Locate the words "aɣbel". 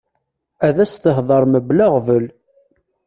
1.89-2.25